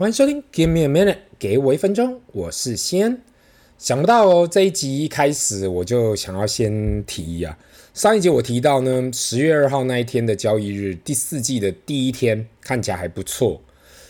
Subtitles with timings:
[0.00, 3.20] 欢迎收听 Give me a minute，给我一分钟，我是先。
[3.76, 7.92] 想不到哦，这一集一开始我就想要先提呀、啊。
[7.92, 13.60] 上一集我提到呢，十月二号那一天的交易日，第四季的第一天看起来还不错。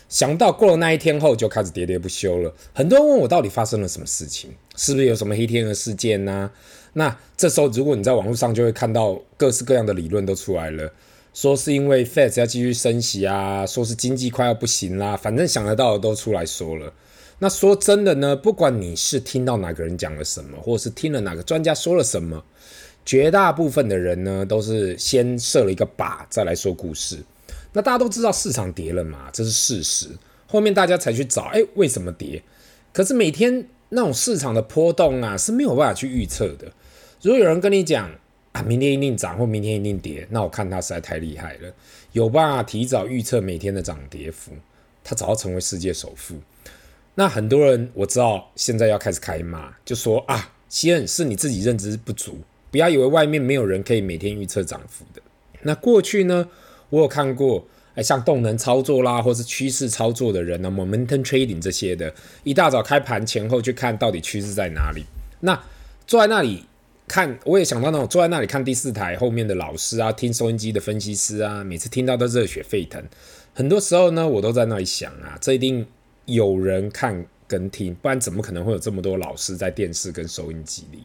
[0.08, 2.54] 想不到过了那一天后就开始喋喋不休了。
[2.72, 6.48] 很多人问我到底发生了什么事情，是不是有什么黑天鹅事件呢、
[6.92, 10.92] 那这时候如果你在网络上就会看到各式各样的理论都出来了。
[11.32, 16.92] 说是因为 Fed 要继续升息啊，说是经济快要不行啦，反正想得到的都出来说了。
[17.38, 22.44] 那说真的呢，不管你是听到哪个人讲了什么，或是听了哪个专家说了什么，
[23.06, 27.18] 绝大部分的人呢，都是先设了一个靶，再来说故事。
[27.72, 30.08] 那大家都知道市场跌了嘛，这是事实。
[30.48, 32.42] 后面大家才去找，哎，为什么跌？
[32.92, 36.72] 可是每天那种市场的波动啊，是没有办法去预测的。
[37.22, 38.10] 如果有人跟你讲，
[38.52, 41.72] 啊，明天一定涨或明天一定跌，那我看他实在太厉害了，
[42.10, 44.50] 有办法提早预测每天的涨跌幅，
[45.04, 46.34] 他早要成为世界首富。
[47.14, 52.40] 那很多人我知道现在要开始开骂，就说啊，西恩是你自己认知不足，
[52.72, 55.22] 不要以为外面没有人可以每天预测涨幅的。
[55.62, 56.48] 那过去呢，
[56.88, 62.12] 我有看过，哎，像动能操作啦，或是趋势操作的人呢，momentum trading 这些的，
[62.42, 65.04] 一大早开盘前后去看到底趋势在哪里，
[65.38, 65.62] 那
[66.04, 66.64] 坐在那里。
[67.10, 73.02] 看，我也想到那种坐在那里看第四台后面的老师啊，听收音机的分析师啊，每次听到都热血沸腾。
[73.52, 75.84] 很多时候呢，我都在那里想啊，这一定
[76.26, 81.04] 有人看跟听，不然怎么可能会有这么多老师在电视跟收音机里？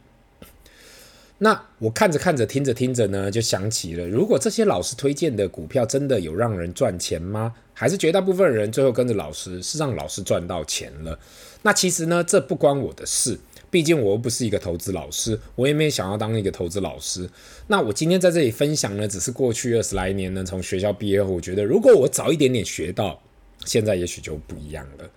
[1.38, 7.52] 那我看着看着，听着听着呢，就想起了，如果这些老师推荐的股票真的有让人赚钱吗？
[7.74, 11.18] 还是绝大部分人最后跟着老师是让老师赚到钱了？
[11.62, 13.36] 那其实呢，这不关我的事。
[13.70, 17.28] 毕竟我又不是一个投资老师，我也没想要当一个投资老师。
[17.66, 23.20] 那我今天在这里分享呢，只是过去二十来年呢，从学校毕业后，我觉得如果我早一点点学到，
[23.64, 25.10] 现在也许就不一样了。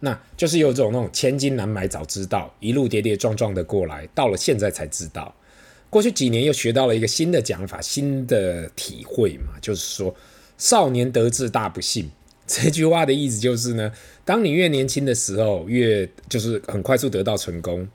[0.00, 5.34] 那就是有种那种千金难买早知道，一路跌跌撞撞的过来，到了现在才知道。
[5.90, 10.14] 过去几年又学到了一个新的讲法，新的体会嘛，就是说
[10.56, 12.10] 少年得志大不幸。
[12.46, 13.92] 这句话的意思就是呢，
[14.24, 17.86] 当你越年轻的时候，越就是很快速得到成功，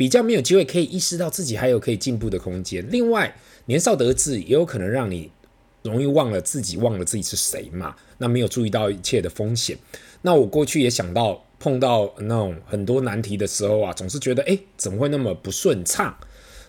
[0.00, 2.82] 比较没有机会可以意识到自己还有可以进步的空间。
[2.90, 5.30] 另外，年少得志也有可能让你
[5.82, 7.94] 容易忘了自己，忘了自己是谁嘛。
[8.16, 9.76] 那没有注意到一切的风险。
[10.22, 16.16] 那我过去也想到碰到那种很多难题的时候啊，总是觉得诶，怎么会那么不顺畅？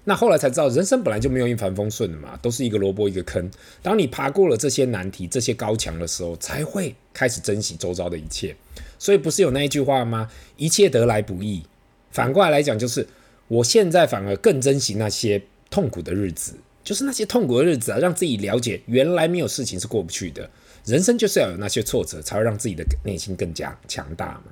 [0.03, 3.49] 那后来才知道，人生本来就没有一帆风顺的嘛，都是一个萝卜一个坑。
[3.81, 8.53] 当你爬过了这些难题、这些高墙的时候，才会开始珍惜周遭的一切。
[8.99, 10.29] 所以不是有那一句话吗？
[10.57, 11.63] 一切得来不易。
[12.11, 13.07] 反过来来讲，就是
[13.51, 16.53] 我现在反而更珍惜那些痛苦的日子，
[16.85, 20.49] 就是那些痛苦的日子啊，让自己了解原来没有事情是过不去的。
[20.85, 24.43] 人生就是要有那些挫折，才会让自己的内心更加强大嘛。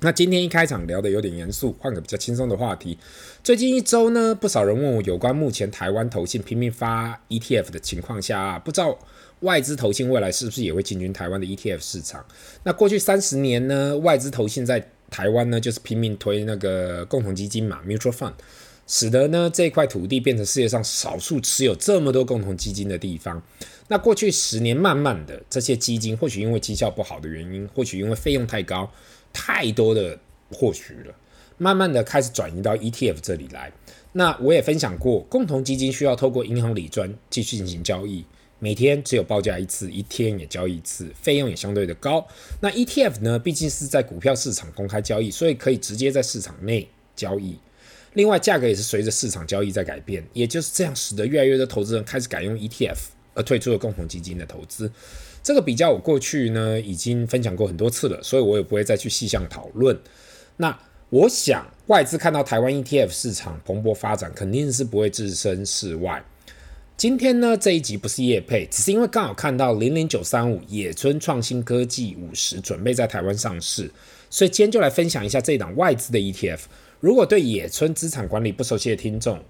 [0.00, 2.96] 那今天一开场聊得有点严肃，换个比较轻松的话题。
[3.44, 8.98] 最近一周呢，不少人问我有关目前台湾投信拼命发 ETF 的情况下，不知道
[9.40, 12.24] 外资投信未来是不是也会进军台湾的 ETF 市场？
[12.62, 18.32] 那过去三十年呢，外资投信在台湾呢就是拼命推那个共同基金嘛，mutual fund，
[18.86, 23.42] 使得呢这块土地变成世界上少数持有这么多共同基金的地方。
[23.88, 28.90] 那过去十年，慢慢的这些基金或许因为绩效不好的原因，或许因为费用太高。
[29.30, 30.18] 太多的
[30.50, 31.14] 获取了，
[31.58, 33.70] 慢慢的开始转移到 ETF 这里来。
[34.12, 38.24] 那我也分享过，共同基金需要透过银行理专继续进行交易，
[38.60, 42.26] 每天只有报价一次，一天也交易一次，费用也相对的高。
[42.60, 47.56] 那 ETF 呢，毕竟是在股票市场公开交易，所以可以直接在市场内交易。
[48.14, 52.96] 另外，价格也是随着市场交易在改变，也就是这样，使得越来越多投资人开始改用 ETF，
[53.34, 54.90] 而退出了共同基金的投资。
[55.42, 59.96] 这个比较我过去呢已经分享过很多次了，所以我也不会再去细项讨论。
[60.56, 60.76] 那
[61.10, 66.22] 我想外资看到台湾 ETF 市场蓬勃发展，肯定是不会置身事外。
[66.98, 73.88] 今天呢这一集不是业配，只是因为刚好看到零零九三五野村创新科技五十准备在台湾上市，
[74.28, 76.58] 所以今天就来分享一下这档外资的 ETF。
[76.98, 79.40] 如果对野村资产管理不熟悉的听众，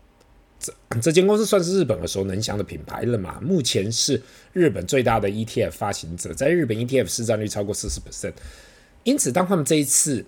[0.61, 3.41] 这这间公司算是日本耳熟能详的品牌了嘛？
[3.41, 4.23] 目前是
[4.53, 8.35] 日本最大的 ETF 发行者，在日本 ETF 市占率超过四十 percent。
[9.05, 10.23] 因此，当他们这一次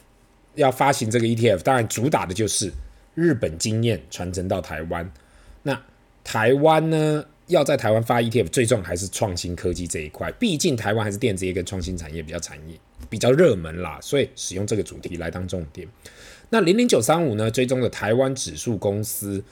[0.54, 2.70] 要发行这个 ETF，当然主打的就是
[3.14, 5.10] 日本经验传承到台湾。
[5.62, 5.82] 那
[6.28, 10.30] 台湾呢，要在台湾发 ETF，最重要还是创新科技这一块。
[10.32, 12.78] 毕竟台湾还是电子业跟创新产业比较产业
[13.08, 15.88] 比较热门啦，所以使用这个主题来当重点。
[16.50, 19.42] 那零零九三五呢，追踪的台湾指数公司。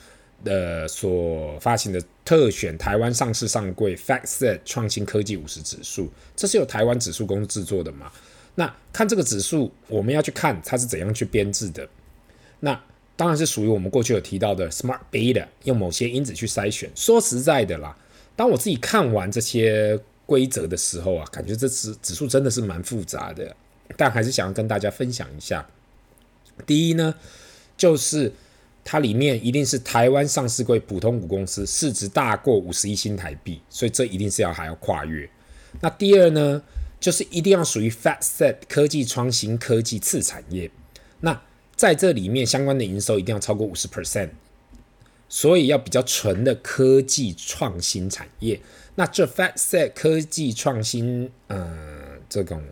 [0.45, 8.13] 的所发行的特选台湾上市上柜 FactSet 创新科技五十指数，这是由台湾指数公司制作的嘛？
[8.55, 11.89] 那看这个指数，我们要去看它是怎样去编制的。
[12.61, 12.79] 那
[13.17, 16.91] 当然是属于我们过去有提到的 Smart Beta，用某些因子去筛选。
[16.95, 17.97] 说实在的啦，
[18.37, 23.57] 当我自己看完这些规则的时候啊，感觉这指指数真的是蛮复杂的，
[23.97, 25.67] 但还是想要跟大家分享一下。
[26.67, 27.15] 第一呢，
[27.77, 28.33] 就是
[28.85, 35.29] 它里面一定是台湾上市柜普通股公司，市值大过五十亿新台币，所以这一定是要还要跨越。
[35.81, 36.63] 那第二呢，
[36.99, 40.71] 就是一定要属于 FactSet 科技创新科技次产业。
[41.21, 41.41] 那
[41.77, 44.31] 在这里面相关的营收一定要超过五十 percent，
[45.29, 48.59] 所以要比较纯的科技创新产业。
[48.95, 52.63] 那这 FactSet 科技创新，呃，这种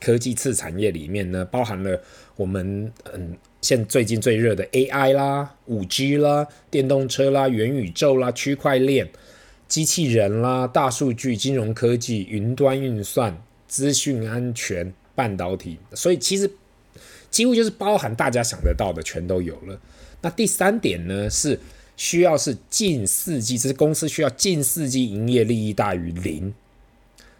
[0.00, 2.02] 科技次产业里面呢，包含了
[2.34, 9.08] 我们嗯，现最近最热的 AI 啦、五 G 啦、电动车啦、元宇宙啦、区块链、
[9.68, 16.50] 机器人啦、大数据、金融科技、云端运算、资讯安全、半导体，所以其实。
[17.30, 19.80] 几乎就是包含大家想得到的全都有了。
[20.20, 21.58] 那第三点呢，是
[21.96, 26.52] 需要是近四季，这是公司需要近四季营业利益大于零，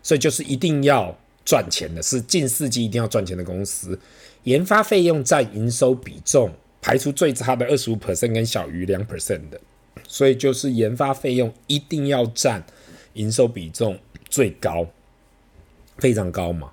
[0.03, 3.99] 所以就是一定要赚钱的，是近四季一定要赚钱的公司。
[4.45, 6.51] 研发费用占营收比重
[6.81, 9.61] 排除最差的二十五 percent 跟小于两 percent 的，
[10.07, 12.65] 所以就是研发费用一定要占
[13.15, 13.99] 营收比重
[14.29, 14.87] 最高，
[15.99, 16.71] 非常高嘛。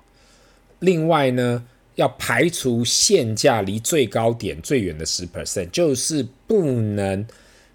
[0.78, 7.26] 另外呢，要排除现价离最高点最远的十 percent，就是不能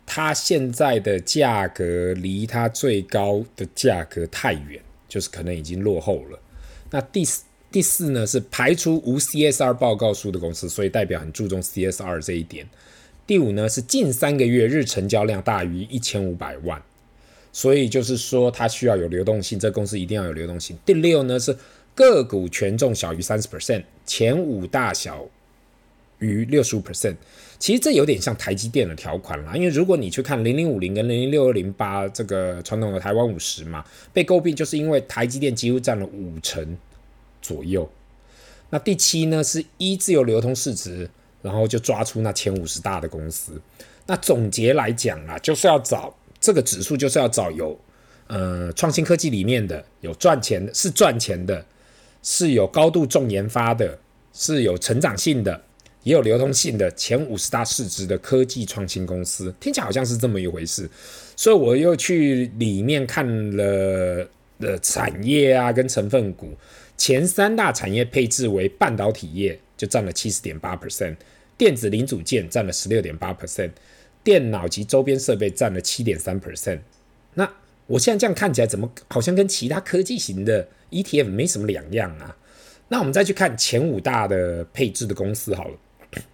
[0.05, 4.79] 它现在的价格离它最高的价格太远，
[5.09, 6.39] 就是可能已经落后了。
[6.91, 12.69] 那第四第四呢，是排除无 CSR 报告书的公司，所以代表很注重 CSR 这一点。
[13.25, 16.79] 第五呢，是近三个月日成交量大于一千五百万，
[17.51, 20.77] 所以就是说它需要有流动性，这公司一定要有流动性。
[20.85, 21.57] 第六呢是。
[22.09, 25.25] 个股权重小于三十 percent，前五大小
[26.19, 27.15] 于六十五 percent，
[27.59, 29.55] 其实这有点像台积电的条款啦。
[29.55, 33.83] 因为如果你去看零零五零跟零零六二零八这个传统的台湾五十嘛，
[34.13, 36.77] 被诟病就是因为台积电几乎占了五成
[37.41, 37.89] 左右。
[38.69, 41.09] 那第七呢是一自由流通市值，
[41.41, 43.59] 然后就抓出那前五十大的公司。
[44.07, 47.77] 那总结来讲啊，就是要找这个指数，就是要找有
[48.27, 51.65] 呃创新科技里面的有赚钱，是赚钱的。
[52.21, 53.97] 是有高度重研发的，
[54.33, 55.63] 是有成长性的，
[56.03, 60.89] 也有流通性的前五十大市值的科技创新公司，听起来好像是这么一回事。
[61.35, 63.25] 所以我又去里面看
[63.57, 64.27] 了
[64.59, 66.53] 的产业啊，跟成分股，
[66.95, 71.15] 前三大产业配置为半导体业，就占了七十点八 percent，
[71.57, 73.71] 电子零组件占了十六点八 percent，
[74.23, 76.79] 电脑及周边设备占了七点三 percent。
[77.33, 77.51] 那
[77.91, 82.37] 我现在这样看起来，怎么好像跟其他科技型的 ETF 没什么两样啊？
[82.87, 85.77] 那我们再去看前五大的配置的公司好了。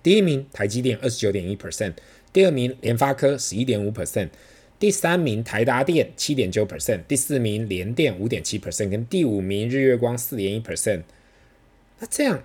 [0.03, 1.93] 第一名台积电二十九点一 percent，
[2.31, 4.29] 第二名联发科十一点五 percent，
[4.77, 11.01] 第三名台达电七点九 percent，第四名联电五点七 percent，跟第五名日月光四点一 percent。
[11.99, 12.43] 那这样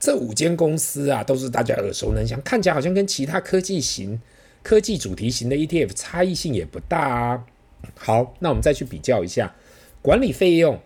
[0.00, 4.20] 这五间公司啊，都是大家耳熟能详，看起来好像跟其他科技型、
[4.64, 7.44] 科技主题型的 ETF 差异性也不大啊。
[7.96, 9.54] 好，那我们再去比较一下
[10.02, 10.78] 管理费用。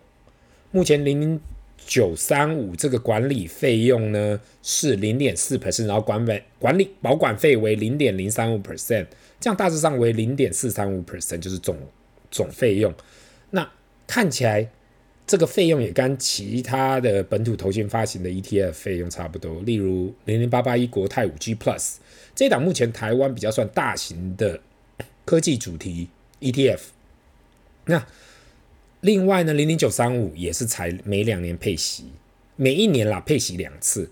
[0.71, 1.39] 目前零零
[1.85, 9.05] 九三五这个管理费用呢是零点四 percent，然后管委管理保管费为零点零三五 percent，
[9.39, 11.77] 这样大致上为零点四三五 percent，就是总
[12.31, 12.93] 总费用。
[13.51, 13.69] 那
[14.07, 14.67] 看起来
[15.27, 19.61] 这个费用也跟其他的本土投信发行的 ETF 费用差不多。
[19.61, 21.95] 例如零零八八一国泰五 G Plus
[22.33, 24.59] 这档目前台湾比较算大型的
[25.25, 26.07] 科技主题。
[26.43, 26.79] ETF，
[27.85, 28.05] 那
[29.01, 32.05] 另外呢，零零九三五也是才每两年配息，
[32.55, 34.09] 每一年啦配息两次，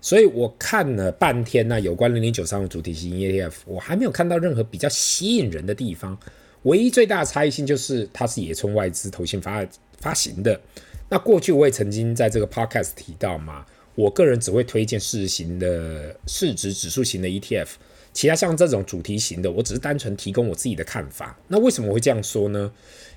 [0.00, 6.18] 所以我看了半天呢，有关零零九三五主题型 ETF，我还没有看到任何比较吸引人的地方。
[6.64, 9.66] 唯一最大的差异性就是它是野村外资投信发
[9.98, 10.60] 发行的。
[11.08, 17.68] 那过去我也曾经在这个 podcast 提到嘛，我个人只会推荐市值型的市值指数型的 ETF。
[18.12, 21.38] 其他像这种主题型的，我只是单纯提供我自己的看法。
[21.48, 22.72] 那为什么我会这样说呢？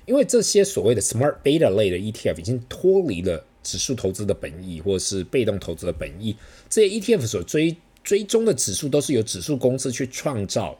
[0.06, 6.36] 因为这些所谓的 smart beta 类的 ETF 已经脱离了指数投资的本意，或者是被动投资的本意。
[6.68, 10.76] 这些 ETF 所追追踪的指数都是由指数公司去创造、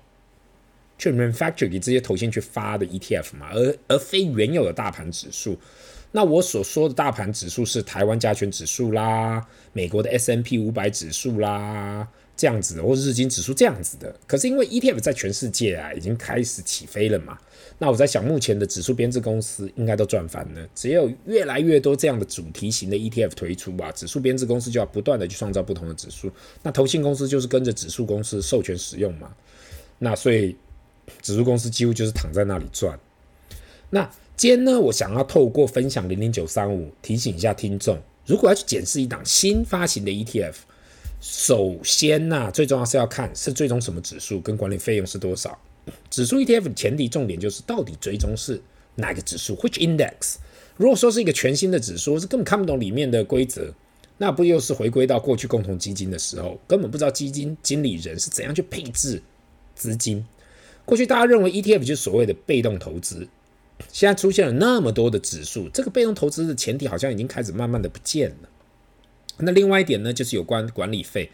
[0.99, 5.57] 去 manufacture 给这些投信去发的 ETF 嘛，而而非原有的大盘指数。
[6.11, 12.07] 那我所说的大盘指数是台湾加权指数啦，美国的 S&P 五百指数啦。
[12.37, 14.15] 这样子的，或日经指数这样子的。
[14.27, 17.39] 可是因为 ETF 在全世界啊已经开始起飞了嘛，
[17.79, 20.69] 那我在想，目前的指数编制公司应该都赚翻了。
[20.75, 26.31] 只有越来越多这样的主题型的 ETF 推出啊，指数编制公司就要不断的去创造不同的指数。
[26.63, 29.33] 那投信公司就是跟着指数公司授权使用嘛。
[29.99, 30.57] 那所以
[31.21, 32.99] 指数公司几乎就是躺在那里赚。
[33.91, 40.55] 那今天呢，我想要透过分享零零九三五提醒一下听众，如果要去检视一档新发行的 ETF。
[41.23, 45.57] 首先呐、最重要是要看是追踪什么指数，跟管理费用是多少。
[46.11, 48.61] 指数 ETF 的前提重点就是到底追踪是
[48.97, 50.35] 哪个指数，which index。
[50.77, 53.73] 如果说是一个全新的指数，是根本看不懂里面的规则，
[54.19, 59.23] 那不又是回归到过去共同基金的时候，根本不知道基金经理人是怎样去配置
[59.77, 60.27] 资金。
[60.85, 63.29] 过去大家认为 ETF 就是所谓的被动投资，
[63.93, 68.49] 现在出现了那么多的指数，这个被动投资的前提好像已经开始慢慢的不见了。
[69.39, 71.31] 那另外一点呢，就是有关管理费。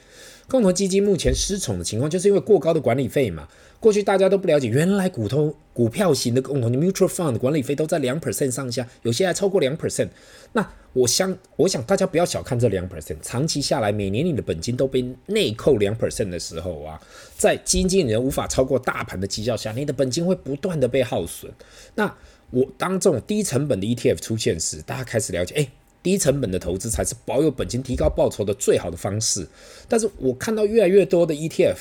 [0.48, 3.46] 共同基金目前失宠的情况，就是因为过高的管理费嘛。
[3.80, 10.08] 过去大家都不了解，原来股东股票型的共同的 mutual fund 管理费都在两 percent 上下，有些还超过两 percent。
[10.54, 16.98] 那我想，我想大家不要小看这两 percent，长期下来，每年你的本金都被内扣两 percent 的时候啊，
[17.36, 21.52] 在基金经理人无法超过大盘的绩效下，你的本金会不断的被耗损。
[21.94, 22.16] 那
[22.50, 25.68] 我当这种低成本的 ETF 出现时，大家开始了解，哎。
[26.02, 29.46] 低成本的投资才是保有本金、提高报酬的最好的方式。
[29.88, 31.76] 但是我看到越来越多的 ETF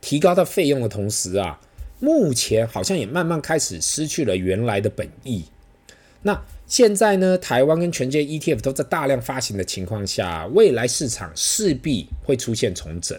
[0.00, 1.60] 提高它费用的同时啊，
[1.98, 5.44] 目前好像也慢慢开始失去了原来的本意。
[6.22, 13.18] 那现在呢，台湾跟全世界 ETF 都在大量发行的情况下，未来市场势必会出现重整。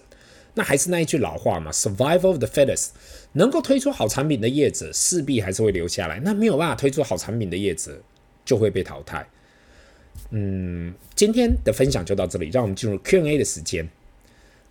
[0.53, 2.89] 那还是那一句老话嘛，Survival of the fittest，
[3.33, 6.19] 能够推出好产品的业者势必还是会留下来。
[6.19, 8.01] 那没有办法推出好产品的业者
[8.43, 9.27] 就会被淘汰。
[10.32, 13.89] 嗯，今天的分享就到这里，让我们进入 Q&A 的时间。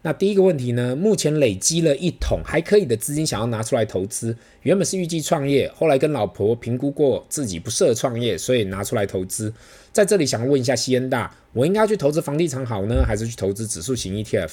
[0.02, 4.34] 那第一个问题呢，目前累积了一桶还可以的资金，想要拿出来投资。
[4.62, 9.52] 原本是预计创业，后来跟老婆评估过自己不适合创业，所以拿出来投资。
[9.92, 14.52] 在这里想问一下西恩大，我应该去投资房地产好呢，还是去投资指数型 ETF？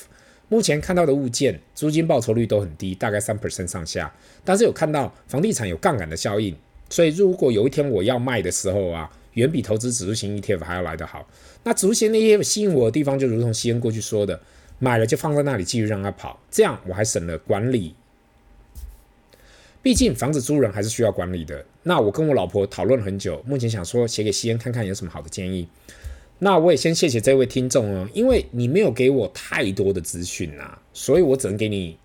[0.49, 4.13] 目前看到的物件租金报酬率都很低，大概三 percent 上下。
[4.43, 6.53] 但是有看到房地产有杠杆的效应，
[6.89, 9.09] 所以如果有一天我要卖的时候啊。
[9.37, 11.27] 远比投资指数型 ETF 还要来得好。
[11.63, 14.39] 那指数型 ETF 吸引我的地方，就如同西恩过去说的，
[14.79, 17.93] 买了就放在那里继续让它跑，这样我还省了管理。
[19.83, 21.63] 毕竟房子租人还是需要管理的。
[21.83, 25.67] 那我跟我老婆讨论很久，目前想说写给西恩看看有什么好的建议。
[26.39, 31.95] 那我也先谢谢这位听众哦，因为你没有给我太多的资讯呐，所以我只能给你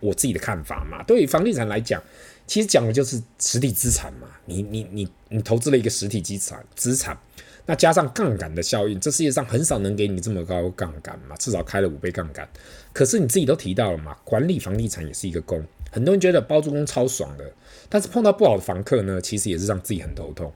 [0.00, 1.02] 我自己的看法嘛。
[1.04, 2.02] 对于房地产来讲。
[2.46, 7.18] 其实讲的就是实体资产嘛，你你你你投资了一个实体资产资产，
[7.66, 12.48] 那加上杠杆的效应，这世界上很少能给你这么高杠杆嘛，至少开了五倍杠杆。
[12.92, 15.60] 可是你自己都提到了嘛，管理房地产也是一个工，
[15.90, 17.52] 很多人觉得包租公超爽的，
[17.88, 20.52] 但是碰到不好的房客呢，其实也是让自己很头痛。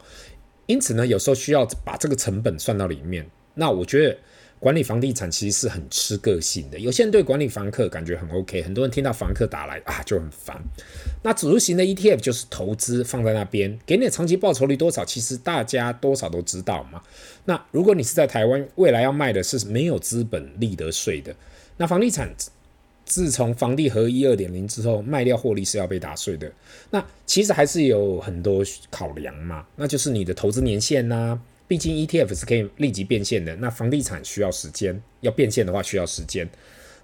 [0.67, 3.29] 因此呢，有时候需要把这个成本算到里面。
[3.55, 4.17] 那我觉得。
[4.61, 10.61] 管理房地产其实是很吃个性的，有些人对管理房客感觉很 OK，很多人听到房客打来啊就很烦。
[11.23, 17.03] 那指数型的 ETF 就是投资放在那边，给你的长期报酬率多少，其实大家多少都知道嘛。
[17.45, 21.35] 那如果你是在台湾，未来要卖的是没有资本利得税的，
[21.77, 22.35] 那房地产
[23.05, 26.51] 自从房地合一二点零之后，卖掉获利是要被打税的。
[26.91, 36.49] 那其实还是有很多考量嘛，那就是你的投资年限呐、毕竟 ETF 是可以立即变现的，那房地产需要时间，要变现的话需要时间。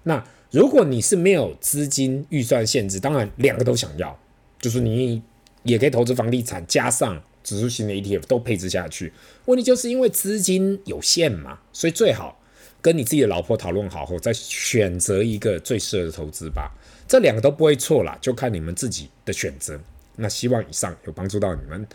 [0.03, 4.19] 那如果你是没有资金预算限制，当然两个都想要，
[4.59, 5.21] 就是你
[5.63, 9.13] 也可以投资房地产，加上指数型的 ETF 都配置下去。
[9.45, 12.39] 问题就是因为资金有限嘛，所以最好
[12.81, 16.71] 跟你自己的老婆讨论好后再选择一个最适合的投资吧。
[17.07, 19.79] 这两个都不会错啦，就看你们自己的选择。
[20.15, 21.85] 那希望以上有帮助到你们。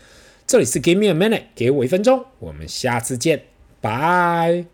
[0.51, 3.43] 这里是 Give me a minute，给我一分钟，我们下次见，
[3.79, 4.65] 拜。